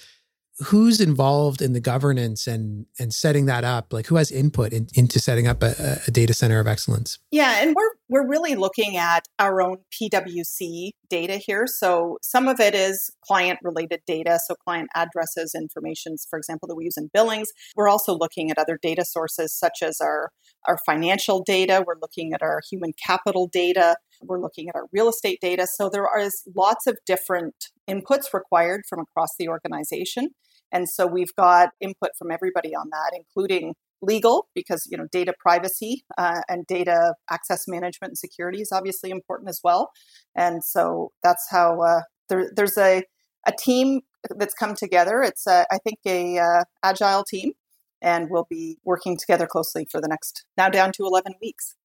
Who's 0.63 1.01
involved 1.01 1.61
in 1.61 1.73
the 1.73 1.81
governance 1.81 2.47
and 2.47 2.85
and 2.97 3.13
setting 3.13 3.45
that 3.47 3.63
up? 3.63 3.91
Like 3.91 4.07
who 4.07 4.15
has 4.15 4.31
input 4.31 4.71
in, 4.71 4.87
into 4.95 5.19
setting 5.19 5.47
up 5.47 5.61
a, 5.61 5.99
a 6.07 6.11
data 6.11 6.33
center 6.33 6.59
of 6.59 6.67
excellence? 6.67 7.19
Yeah, 7.31 7.61
and 7.61 7.75
we're 7.75 7.91
we're 8.07 8.27
really 8.27 8.55
looking 8.55 8.95
at 8.95 9.27
our 9.39 9.61
own 9.61 9.77
PwC 9.91 10.91
data 11.09 11.37
here. 11.37 11.65
So 11.67 12.17
some 12.21 12.47
of 12.47 12.59
it 12.59 12.73
is 12.75 13.11
client 13.25 13.59
related 13.63 14.01
data, 14.07 14.39
so 14.45 14.55
client 14.55 14.89
addresses, 14.95 15.53
informations, 15.55 16.25
for 16.29 16.37
example, 16.37 16.67
that 16.67 16.75
we 16.75 16.85
use 16.85 16.97
in 16.97 17.09
billings. 17.13 17.49
We're 17.75 17.89
also 17.89 18.15
looking 18.15 18.49
at 18.49 18.57
other 18.57 18.79
data 18.81 19.03
sources 19.05 19.53
such 19.53 19.79
as 19.81 19.99
our 20.01 20.31
our 20.67 20.77
financial 20.85 21.43
data. 21.43 21.83
We're 21.85 21.99
looking 22.01 22.33
at 22.33 22.41
our 22.41 22.61
human 22.69 22.93
capital 23.05 23.49
data. 23.51 23.97
We're 24.27 24.41
looking 24.41 24.69
at 24.69 24.75
our 24.75 24.85
real 24.91 25.09
estate 25.09 25.39
data. 25.41 25.67
So 25.67 25.89
there 25.89 26.07
is 26.19 26.43
lots 26.55 26.87
of 26.87 26.97
different 27.05 27.55
inputs 27.89 28.33
required 28.33 28.81
from 28.89 28.99
across 28.99 29.29
the 29.37 29.47
organization. 29.47 30.29
And 30.71 30.89
so 30.89 31.07
we've 31.07 31.33
got 31.35 31.69
input 31.79 32.11
from 32.17 32.31
everybody 32.31 32.75
on 32.75 32.89
that, 32.91 33.11
including 33.15 33.75
legal, 34.01 34.47
because 34.53 34.87
you 34.89 34.97
know 34.97 35.07
data 35.11 35.33
privacy 35.39 36.03
uh, 36.17 36.41
and 36.49 36.65
data 36.67 37.15
access 37.29 37.67
management 37.67 38.11
and 38.11 38.17
security 38.17 38.61
is 38.61 38.71
obviously 38.71 39.09
important 39.09 39.49
as 39.49 39.61
well. 39.63 39.91
And 40.35 40.63
so 40.63 41.11
that's 41.23 41.47
how 41.49 41.81
uh, 41.81 42.01
there, 42.29 42.51
there's 42.55 42.77
a 42.77 43.03
a 43.47 43.51
team 43.51 44.01
that's 44.37 44.53
come 44.53 44.75
together. 44.75 45.21
It's 45.21 45.45
a, 45.47 45.65
I 45.71 45.77
think 45.77 45.99
a 46.05 46.39
uh, 46.39 46.63
agile 46.83 47.23
team, 47.23 47.53
and 48.01 48.29
we'll 48.29 48.47
be 48.49 48.77
working 48.83 49.17
together 49.17 49.47
closely 49.47 49.87
for 49.89 50.01
the 50.01 50.07
next 50.07 50.45
now 50.57 50.69
down 50.69 50.91
to 50.93 51.03
11 51.03 51.33
weeks. 51.41 51.75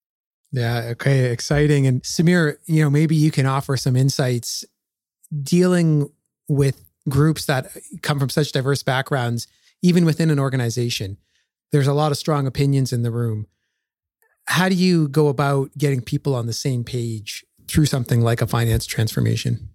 Yeah. 0.53 0.89
Okay. 0.93 1.31
Exciting. 1.31 1.87
And 1.87 2.03
Samir, 2.03 2.57
you 2.67 2.83
know, 2.83 2.91
maybe 2.91 3.15
you 3.15 3.31
can 3.31 3.47
offer 3.47 3.77
some 3.77 3.97
insights 3.97 4.65
dealing 5.43 6.11
with 6.49 6.85
groups 7.09 7.47
that 7.47 7.71
come 8.03 8.19
from 8.19 8.29
such 8.29 8.53
diverse 8.53 8.83
backgrounds, 8.83 9.47
even 9.83 10.05
within 10.05 10.31
an 10.31 10.39
organization. 10.39 11.17
There's 11.73 11.87
a 11.87 11.95
lot 11.95 12.11
of 12.11 12.19
strong 12.19 12.47
opinions 12.47 12.93
in 12.93 13.03
the 13.03 13.11
room. 13.11 13.47
How 14.47 14.69
do 14.69 14.75
you 14.75 15.09
go 15.09 15.29
about 15.29 15.71
getting 15.79 16.01
people 16.01 16.35
on 16.35 16.47
the 16.47 16.53
same 16.53 16.83
page 16.83 17.45
through 17.69 17.87
something 17.87 18.21
like 18.21 18.43
a 18.43 18.47
finance 18.47 18.87
transformation? 18.87 19.69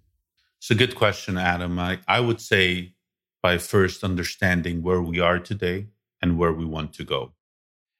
It's 0.58 0.70
a 0.70 0.74
good 0.74 0.94
question, 0.94 1.38
Adam. 1.38 1.78
I, 1.78 2.00
I 2.06 2.20
would 2.20 2.40
say 2.40 2.94
by 3.42 3.56
first 3.56 4.04
understanding 4.04 4.82
where 4.82 5.00
we 5.00 5.20
are 5.20 5.38
today 5.38 5.86
and 6.20 6.38
where 6.38 6.52
we 6.52 6.64
want 6.64 6.92
to 6.94 7.04
go. 7.04 7.32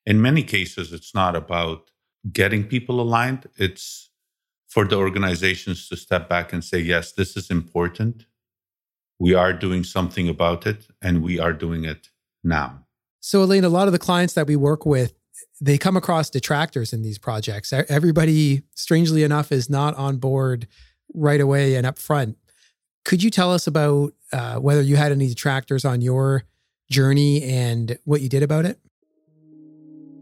In 0.04 0.21
many 0.21 0.42
cases, 0.42 0.92
it's 0.92 1.14
not 1.14 1.35
about 1.35 1.90
getting 2.33 2.64
people 2.64 3.00
aligned, 3.00 3.49
it's 3.56 4.11
for 4.68 4.85
the 4.85 4.97
organizations 4.97 5.88
to 5.88 5.97
step 5.97 6.28
back 6.28 6.52
and 6.52 6.64
say, 6.64 6.78
yes, 6.78 7.12
this 7.12 7.37
is 7.37 7.50
important. 7.50 8.26
We 9.18 9.35
are 9.35 9.52
doing 9.52 9.85
something 9.85 10.28
about 10.28 10.66
it 10.66 10.88
and 11.00 11.23
we 11.23 11.38
are 11.38 11.52
doing 11.52 11.85
it 11.85 12.11
now. 12.45 12.87
So, 13.21 13.42
Elaine, 13.42 13.64
a 13.64 13.68
lot 13.68 13.88
of 13.88 13.92
the 13.92 13.99
clients 13.99 14.35
that 14.35 14.47
we 14.47 14.56
work 14.56 14.85
with, 14.85 15.14
they 15.61 15.78
come 15.78 15.97
across 15.97 16.30
detractors 16.30 16.92
in 16.92 17.02
these 17.02 17.18
projects. 17.18 17.73
Everybody, 17.73 18.62
strangely 18.75 19.23
enough, 19.23 19.50
is 19.50 19.71
not 19.71 19.95
on 19.95 20.18
board 20.18 20.68
right 21.14 21.40
away 21.40 21.76
and 21.76 21.87
up 21.87 21.99
front. 21.99 22.37
Could 23.04 23.23
you 23.23 23.30
tell 23.30 23.52
us 23.52 23.66
about 23.66 24.12
uh, 24.33 24.56
whether 24.56 24.83
you 24.83 24.97
had 24.97 25.12
any 25.12 25.28
detractors 25.28 25.85
on 25.85 26.02
your 26.02 26.45
journey 26.90 27.42
and 27.42 27.99
what 28.04 28.21
you 28.21 28.28
did 28.28 28.42
about 28.42 28.66
it? 28.66 28.78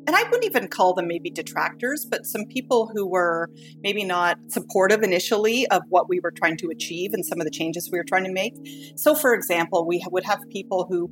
And 0.07 0.15
I 0.15 0.23
wouldn't 0.25 0.45
even 0.45 0.69
call 0.69 0.95
them 0.95 1.07
maybe 1.07 1.31
detractors, 1.31 2.05
but 2.05 2.27
some 2.27 2.45
people 2.47 2.91
who 2.95 3.07
were 3.07 3.51
maybe 3.83 4.05
not 4.05 4.39
supportive 4.49 5.03
initially 5.03 5.67
of 5.69 5.83
what 5.89 6.09
we 6.09 6.21
were 6.21 6.31
trying 6.31 6.57
to 6.59 6.69
achieve 6.69 7.13
and 7.15 7.25
some 7.25 7.41
of 7.41 7.45
the 7.45 7.51
changes 7.51 7.91
we 7.91 7.99
were 7.99 8.05
trying 8.05 8.25
to 8.25 8.33
make. 8.33 8.55
So, 8.97 9.15
for 9.15 9.35
example, 9.35 9.87
we 9.87 10.05
would 10.11 10.25
have 10.25 10.41
people 10.51 10.87
who 10.89 11.11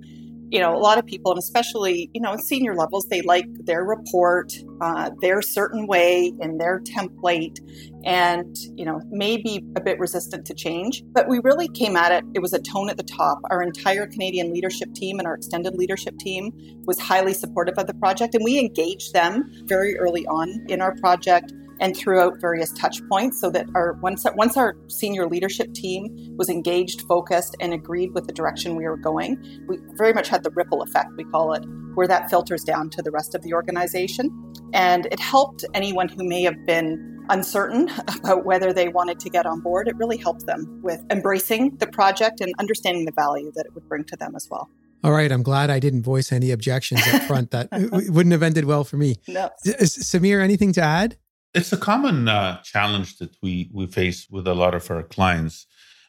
you 0.53 0.61
know, 0.61 0.77
a 0.77 0.79
lot 0.79 0.99
of 0.99 1.07
people, 1.07 1.33
and 1.33 1.39
especially, 1.39 2.11
you 2.13 2.21
know, 2.21 2.37
senior 2.37 2.75
levels, 2.75 3.07
they 3.09 3.23
like 3.23 3.47
their 3.65 3.85
report, 3.85 4.53
uh, 4.83 5.09
their 5.23 5.41
certain 5.41 5.87
way 5.87 6.31
and 6.43 6.61
their 6.61 6.81
template, 6.81 7.59
and, 8.05 8.55
you 8.77 8.85
know, 8.85 9.01
maybe 9.09 9.65
a 9.77 9.81
bit 9.81 9.99
resistant 9.99 10.45
to 10.45 10.53
change. 10.53 11.05
But 11.07 11.27
we 11.27 11.41
really 11.43 11.69
came 11.69 11.97
at 11.97 12.13
it, 12.13 12.25
it 12.35 12.41
was 12.41 12.53
a 12.53 12.61
tone 12.61 12.91
at 12.91 12.99
the 12.99 13.03
top. 13.03 13.39
Our 13.49 13.63
entire 13.63 14.07
Canadian 14.07 14.53
leadership 14.53 14.93
team 14.93 15.19
and 15.19 15.27
our 15.27 15.35
extended 15.35 15.75
leadership 15.75 16.19
team 16.19 16.53
was 16.85 17.01
highly 17.01 17.33
supportive 17.33 17.79
of 17.79 17.87
the 17.87 17.95
project, 17.95 18.35
and 18.35 18.45
we 18.45 18.59
engaged 18.59 19.15
them 19.15 19.51
very 19.65 19.99
early 19.99 20.27
on 20.27 20.67
in 20.69 20.83
our 20.83 20.95
project 20.97 21.55
and 21.83 21.97
throughout 21.97 22.41
various 22.41 22.73
touch 22.73 23.07
points 23.09 23.41
so 23.41 23.51
that 23.51 23.67
our 23.75 23.95
once 23.95 24.25
once 24.37 24.57
our 24.57 24.77
senior 24.87 25.27
leadership 25.27 25.75
team 25.75 26.17
was 26.39 26.49
engaged, 26.49 27.03
focused, 27.03 27.57
and 27.61 27.75
agreed 27.75 28.15
with 28.15 28.27
the 28.27 28.33
direction 28.33 28.77
we 28.77 28.85
were 28.85 28.97
going, 28.97 29.37
we 29.67 29.79
very 29.95 30.15
much 30.15 30.29
had 30.29 30.45
the 30.45 30.51
ripple 30.51 30.81
effect, 30.81 31.11
we 31.17 31.25
call 31.25 31.53
it, 31.53 31.65
where 31.95 32.07
that 32.07 32.31
filters 32.31 32.63
down 32.63 32.89
to 32.89 33.03
the 33.03 33.11
rest 33.11 33.35
of 33.35 33.43
the 33.43 33.53
organization. 33.53 34.31
And 34.73 35.07
it 35.07 35.19
helped 35.19 35.65
anyone 35.75 36.09
who 36.09 36.23
may 36.25 36.43
have 36.45 36.65
been 36.65 37.27
uncertain 37.29 37.91
about 38.17 38.45
whether 38.45 38.73
they 38.73 38.89
wanted 38.89 39.19
to 39.19 39.29
get 39.29 39.45
on 39.45 39.61
board. 39.61 39.89
It 39.89 39.97
really 39.97 40.17
helped 40.17 40.47
them 40.47 40.81
with 40.85 41.03
embracing 41.11 41.77
the 41.79 41.89
project 41.89 42.41
and 42.41 42.55
understanding 42.61 43.07
the 43.07 43.13
value 43.13 43.51
that 43.57 43.67
it 43.67 43.75
would 43.75 43.89
bring 43.89 44.05
to 44.05 44.17
them 44.17 44.37
as 44.37 44.47
well. 44.49 44.71
All 45.05 45.11
right, 45.11 45.33
I'm 45.33 45.43
glad 45.43 45.69
I 45.69 45.81
didn't 45.81 46.05
voice 46.05 46.31
any 46.31 46.53
objections 46.53 47.03
up 47.09 47.23
front. 47.25 47.51
That 47.51 47.69
wouldn't 47.73 48.31
have 48.31 48.45
ended 48.45 48.67
well 48.67 48.85
for 48.85 48.97
me. 48.97 49.17
No. 49.27 49.51
Samir, 49.67 50.41
anything 50.41 50.73
to 50.75 50.81
add? 50.81 51.17
It's 51.55 51.73
a 51.73 51.77
common 51.77 52.29
uh, 52.29 52.63
challenge 52.63 53.19
that 53.19 53.37
we 53.43 53.71
we 53.73 53.87
face 53.87 54.29
with 54.31 54.47
a 54.47 54.55
lot 54.55 54.75
of 54.75 54.91
our 54.91 55.03
clients. 55.03 55.67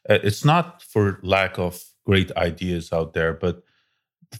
Uh, 0.09 0.19
it's 0.23 0.45
not 0.45 0.81
for 0.81 1.19
lack 1.21 1.57
of 1.57 1.83
great 2.05 2.31
ideas 2.37 2.93
out 2.93 3.13
there, 3.13 3.33
but 3.33 3.63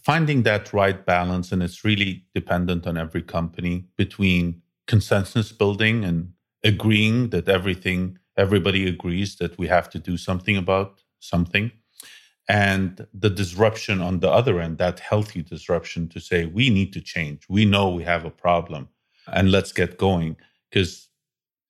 finding 0.02 0.42
that 0.42 0.72
right 0.72 1.04
balance, 1.04 1.52
and 1.52 1.62
it's 1.62 1.84
really 1.84 2.24
dependent 2.34 2.86
on 2.86 2.96
every 2.96 3.22
company 3.22 3.84
between 3.96 4.62
consensus 4.86 5.52
building 5.52 6.04
and 6.04 6.32
agreeing 6.62 7.30
that 7.30 7.48
everything 7.48 8.18
everybody 8.36 8.88
agrees 8.88 9.36
that 9.36 9.56
we 9.58 9.66
have 9.68 9.88
to 9.90 9.98
do 9.98 10.16
something 10.16 10.56
about 10.56 11.02
something 11.20 11.70
and 12.48 13.06
the 13.14 13.30
disruption 13.30 14.00
on 14.00 14.20
the 14.20 14.30
other 14.30 14.60
end 14.60 14.76
that 14.78 15.00
healthy 15.00 15.42
disruption 15.42 16.08
to 16.08 16.20
say 16.20 16.44
we 16.44 16.68
need 16.68 16.92
to 16.92 17.00
change 17.00 17.46
we 17.48 17.64
know 17.64 17.88
we 17.88 18.02
have 18.02 18.24
a 18.24 18.30
problem 18.30 18.88
and 19.28 19.50
let's 19.50 19.72
get 19.72 19.96
going 19.96 20.36
because 20.74 21.08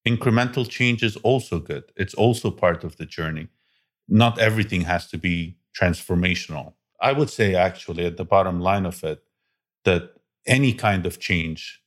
incremental 0.08 0.66
change 0.66 1.02
is 1.02 1.16
also 1.16 1.58
good. 1.58 1.84
It's 1.94 2.14
also 2.14 2.50
part 2.50 2.84
of 2.84 2.96
the 2.96 3.04
journey. 3.04 3.48
Not 4.08 4.38
everything 4.38 4.82
has 4.82 5.06
to 5.08 5.18
be 5.18 5.58
transformational. 5.78 6.72
I 7.02 7.12
would 7.12 7.28
say, 7.28 7.54
actually, 7.54 8.06
at 8.06 8.16
the 8.16 8.24
bottom 8.24 8.60
line 8.60 8.86
of 8.86 9.04
it, 9.04 9.22
that 9.84 10.14
any 10.46 10.72
kind 10.72 11.04
of 11.04 11.20
change 11.20 11.82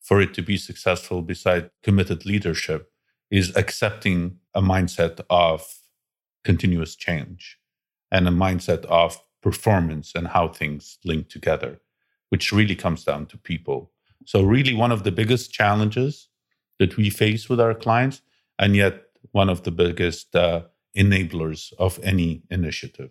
for 0.00 0.22
it 0.22 0.32
to 0.32 0.42
be 0.42 0.56
successful, 0.56 1.20
beside 1.20 1.70
committed 1.82 2.24
leadership, 2.24 2.90
is 3.30 3.54
accepting 3.54 4.38
a 4.54 4.62
mindset 4.62 5.20
of 5.28 5.78
continuous 6.42 6.96
change 6.96 7.58
and 8.10 8.26
a 8.26 8.30
mindset 8.30 8.86
of 8.86 9.22
performance 9.42 10.12
and 10.14 10.28
how 10.28 10.48
things 10.48 10.98
link 11.04 11.28
together, 11.28 11.80
which 12.30 12.50
really 12.50 12.76
comes 12.76 13.04
down 13.04 13.26
to 13.26 13.36
people. 13.36 13.92
So, 14.24 14.42
really, 14.42 14.72
one 14.72 14.92
of 14.92 15.04
the 15.04 15.12
biggest 15.12 15.52
challenges 15.52 16.28
that 16.82 16.96
we 16.96 17.10
face 17.10 17.48
with 17.48 17.60
our 17.60 17.74
clients, 17.74 18.22
and 18.58 18.74
yet 18.74 19.04
one 19.30 19.48
of 19.48 19.62
the 19.62 19.70
biggest 19.70 20.34
uh, 20.34 20.62
enablers 20.96 21.72
of 21.78 22.00
any 22.02 22.42
initiative. 22.50 23.10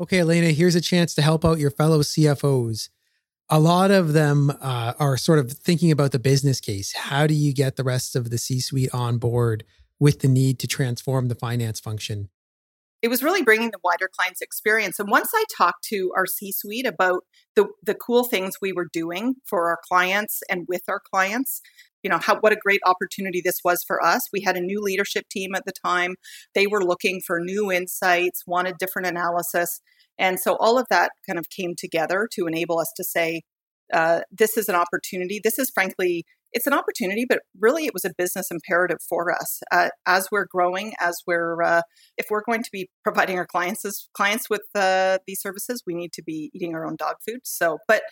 Okay, 0.00 0.20
Elena, 0.20 0.50
here's 0.50 0.76
a 0.76 0.80
chance 0.80 1.14
to 1.16 1.22
help 1.22 1.44
out 1.44 1.58
your 1.58 1.72
fellow 1.72 2.00
CFOs. 2.00 2.88
A 3.48 3.58
lot 3.58 3.90
of 3.90 4.12
them 4.12 4.50
uh, 4.60 4.92
are 4.98 5.16
sort 5.16 5.40
of 5.40 5.52
thinking 5.52 5.90
about 5.90 6.12
the 6.12 6.20
business 6.20 6.60
case. 6.60 6.94
How 6.94 7.26
do 7.26 7.34
you 7.34 7.52
get 7.52 7.74
the 7.74 7.84
rest 7.84 8.14
of 8.14 8.30
the 8.30 8.38
C 8.38 8.60
suite 8.60 8.94
on 8.94 9.18
board 9.18 9.64
with 9.98 10.20
the 10.20 10.28
need 10.28 10.60
to 10.60 10.68
transform 10.68 11.26
the 11.26 11.34
finance 11.34 11.80
function? 11.80 12.30
it 13.02 13.08
was 13.08 13.22
really 13.22 13.42
bringing 13.42 13.70
the 13.70 13.78
wider 13.82 14.08
clients 14.08 14.40
experience 14.40 14.98
and 14.98 15.08
once 15.10 15.30
i 15.34 15.44
talked 15.56 15.84
to 15.84 16.12
our 16.16 16.26
c 16.26 16.52
suite 16.52 16.86
about 16.86 17.24
the 17.56 17.66
the 17.82 17.94
cool 17.94 18.24
things 18.24 18.56
we 18.60 18.72
were 18.72 18.88
doing 18.92 19.34
for 19.44 19.68
our 19.68 19.78
clients 19.88 20.42
and 20.48 20.66
with 20.68 20.82
our 20.88 21.00
clients 21.00 21.60
you 22.02 22.10
know 22.10 22.18
how 22.18 22.38
what 22.40 22.52
a 22.52 22.56
great 22.56 22.80
opportunity 22.86 23.40
this 23.44 23.60
was 23.64 23.84
for 23.86 24.04
us. 24.04 24.22
We 24.32 24.42
had 24.42 24.56
a 24.56 24.60
new 24.60 24.80
leadership 24.80 25.24
team 25.30 25.54
at 25.54 25.64
the 25.66 25.72
time. 25.84 26.16
They 26.54 26.66
were 26.66 26.84
looking 26.84 27.20
for 27.26 27.40
new 27.40 27.70
insights 27.70 28.42
wanted 28.46 28.76
different 28.78 29.08
analysis. 29.08 29.80
And 30.18 30.38
so 30.38 30.56
all 30.60 30.78
of 30.78 30.86
that 30.90 31.12
kind 31.26 31.38
of 31.38 31.46
came 31.48 31.74
together 31.76 32.28
to 32.34 32.46
enable 32.46 32.78
us 32.78 32.92
to 32.96 33.04
say 33.04 33.42
uh, 33.92 34.20
this 34.30 34.56
is 34.56 34.68
an 34.68 34.74
opportunity. 34.74 35.40
This 35.42 35.58
is 35.58 35.70
frankly 35.74 36.24
it's 36.52 36.66
an 36.66 36.72
opportunity, 36.72 37.24
but 37.28 37.40
really 37.58 37.86
it 37.86 37.94
was 37.94 38.04
a 38.04 38.12
business 38.16 38.50
imperative 38.50 38.98
for 39.08 39.32
us 39.32 39.60
uh, 39.70 39.88
as 40.06 40.28
we're 40.32 40.46
growing. 40.50 40.92
As 41.00 41.16
we're, 41.26 41.62
uh, 41.62 41.82
if 42.16 42.26
we're 42.30 42.42
going 42.44 42.62
to 42.62 42.70
be 42.72 42.88
providing 43.04 43.38
our 43.38 43.46
clients 43.46 44.08
clients 44.14 44.50
with 44.50 44.62
uh, 44.74 45.18
these 45.26 45.40
services, 45.40 45.82
we 45.86 45.94
need 45.94 46.12
to 46.14 46.22
be 46.22 46.50
eating 46.54 46.74
our 46.74 46.86
own 46.86 46.96
dog 46.96 47.16
food. 47.26 47.40
So, 47.44 47.78
but 47.86 48.02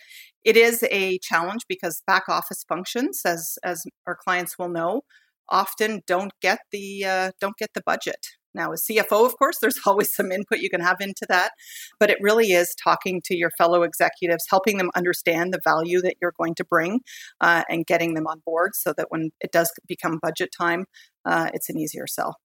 it 0.43 0.55
is 0.55 0.83
a 0.89 1.19
challenge 1.19 1.61
because 1.67 2.01
back 2.07 2.23
office 2.29 2.63
functions, 2.67 3.21
as 3.25 3.57
as 3.63 3.81
our 4.07 4.17
clients 4.23 4.57
will 4.57 4.69
know, 4.69 5.01
often 5.49 6.01
don't 6.07 6.31
get 6.41 6.59
the 6.71 7.05
uh, 7.05 7.31
don't 7.41 7.57
get 7.57 7.69
the 7.73 7.81
budget 7.85 8.25
now, 8.53 8.71
as 8.71 8.85
CFO, 8.89 9.25
of 9.25 9.37
course, 9.37 9.57
there's 9.61 9.79
always 9.85 10.13
some 10.13 10.31
input 10.31 10.59
you 10.59 10.69
can 10.69 10.81
have 10.81 10.97
into 10.99 11.25
that, 11.29 11.51
but 11.99 12.09
it 12.09 12.17
really 12.21 12.51
is 12.51 12.73
talking 12.83 13.21
to 13.25 13.35
your 13.35 13.51
fellow 13.57 13.83
executives, 13.83 14.45
helping 14.49 14.77
them 14.77 14.89
understand 14.95 15.53
the 15.53 15.59
value 15.63 16.01
that 16.01 16.15
you're 16.21 16.33
going 16.37 16.55
to 16.55 16.65
bring, 16.65 17.01
uh, 17.41 17.63
and 17.69 17.85
getting 17.85 18.13
them 18.13 18.27
on 18.27 18.41
board 18.45 18.71
so 18.75 18.93
that 18.97 19.07
when 19.09 19.31
it 19.41 19.51
does 19.51 19.71
become 19.87 20.19
budget 20.21 20.49
time, 20.57 20.85
uh, 21.25 21.49
it's 21.53 21.69
an 21.69 21.77
easier 21.77 22.07
sell. 22.07 22.35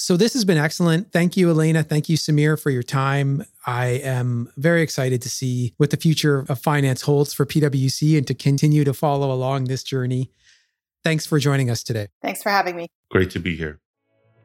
So 0.00 0.16
this 0.16 0.32
has 0.34 0.44
been 0.44 0.58
excellent. 0.58 1.10
Thank 1.10 1.36
you, 1.36 1.50
Elena. 1.50 1.82
Thank 1.82 2.08
you, 2.08 2.16
Samir, 2.16 2.60
for 2.60 2.70
your 2.70 2.84
time. 2.84 3.44
I 3.66 3.86
am 3.86 4.48
very 4.56 4.80
excited 4.80 5.22
to 5.22 5.28
see 5.28 5.74
what 5.76 5.90
the 5.90 5.96
future 5.96 6.46
of 6.48 6.60
finance 6.60 7.02
holds 7.02 7.32
for 7.32 7.44
PwC 7.44 8.16
and 8.16 8.24
to 8.28 8.34
continue 8.34 8.84
to 8.84 8.94
follow 8.94 9.32
along 9.32 9.64
this 9.64 9.82
journey. 9.82 10.30
Thanks 11.02 11.26
for 11.26 11.40
joining 11.40 11.68
us 11.68 11.82
today. 11.82 12.08
Thanks 12.22 12.44
for 12.44 12.50
having 12.50 12.76
me. 12.76 12.86
Great 13.10 13.30
to 13.30 13.40
be 13.40 13.56
here. 13.56 13.80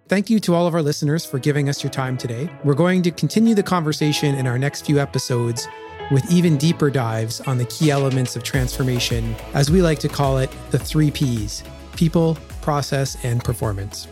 Thank 0.09 0.29
you 0.29 0.39
to 0.41 0.53
all 0.53 0.67
of 0.67 0.73
our 0.73 0.81
listeners 0.81 1.25
for 1.25 1.39
giving 1.39 1.69
us 1.69 1.81
your 1.81 1.89
time 1.89 2.17
today. 2.17 2.49
We're 2.65 2.73
going 2.73 3.03
to 3.03 3.11
continue 3.11 3.55
the 3.55 3.63
conversation 3.63 4.35
in 4.35 4.45
our 4.47 4.59
next 4.59 4.85
few 4.85 4.99
episodes 4.99 5.65
with 6.11 6.29
even 6.29 6.57
deeper 6.57 6.89
dives 6.89 7.39
on 7.41 7.57
the 7.57 7.63
key 7.65 7.89
elements 7.89 8.35
of 8.35 8.43
transformation, 8.43 9.33
as 9.53 9.71
we 9.71 9.81
like 9.81 9.99
to 9.99 10.09
call 10.09 10.39
it, 10.39 10.51
the 10.71 10.79
three 10.79 11.09
Ps 11.09 11.63
people, 11.95 12.35
process, 12.61 13.23
and 13.23 13.43
performance. 13.43 14.07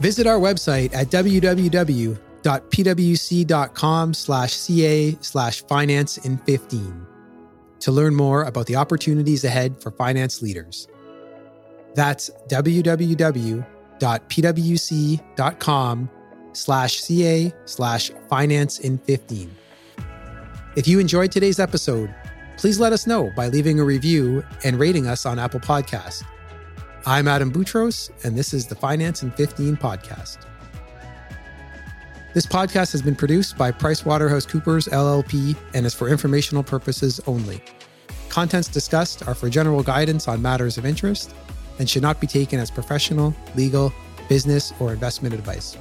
Visit 0.00 0.26
our 0.26 0.38
website 0.38 0.94
at 0.94 1.08
www.pwc.com 1.08 2.14
slash 4.14 4.54
ca 4.54 5.18
slash 5.20 5.62
finance 5.64 6.18
in 6.18 6.36
15 6.38 7.06
to 7.80 7.90
learn 7.90 8.14
more 8.14 8.44
about 8.44 8.66
the 8.66 8.76
opportunities 8.76 9.44
ahead 9.44 9.82
for 9.82 9.90
finance 9.90 10.42
leaders. 10.42 10.86
That's 11.94 12.30
www.pwc.com 14.00 15.30
slash 16.52 17.00
ca 17.00 17.52
slash 17.64 18.10
finance 18.28 18.80
in 18.80 18.98
15. 18.98 19.50
If 20.76 20.88
you 20.88 20.98
enjoyed 20.98 21.30
today's 21.30 21.60
episode, 21.60 22.12
please 22.56 22.80
let 22.80 22.92
us 22.92 23.06
know 23.06 23.30
by 23.36 23.48
leaving 23.48 23.78
a 23.78 23.84
review 23.84 24.44
and 24.64 24.78
rating 24.78 25.06
us 25.06 25.26
on 25.26 25.38
Apple 25.38 25.60
Podcasts. 25.60 26.24
I'm 27.06 27.28
Adam 27.28 27.52
Boutros, 27.52 28.10
and 28.24 28.36
this 28.36 28.52
is 28.52 28.66
the 28.66 28.74
Finance 28.74 29.22
in 29.22 29.30
15 29.30 29.76
podcast. 29.76 30.38
This 32.34 32.46
podcast 32.46 32.92
has 32.92 33.02
been 33.02 33.16
produced 33.16 33.56
by 33.58 33.72
PricewaterhouseCoopers 33.72 34.90
LLP 34.90 35.56
and 35.74 35.86
is 35.86 35.94
for 35.94 36.08
informational 36.08 36.62
purposes 36.62 37.20
only. 37.26 37.62
Contents 38.28 38.68
discussed 38.68 39.26
are 39.26 39.34
for 39.34 39.48
general 39.48 39.82
guidance 39.82 40.28
on 40.28 40.40
matters 40.40 40.78
of 40.78 40.86
interest 40.86 41.34
and 41.80 41.88
should 41.88 42.02
not 42.02 42.20
be 42.20 42.26
taken 42.26 42.60
as 42.60 42.70
professional, 42.70 43.34
legal, 43.56 43.92
business, 44.28 44.72
or 44.78 44.92
investment 44.92 45.34
advice. 45.34 45.76